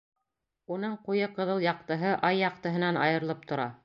[0.75, 3.69] Уның ҡуйы ҡыҙыл яҡтыһы ай яҡтыһынан айырылып тора.